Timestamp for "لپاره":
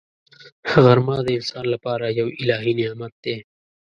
1.73-2.05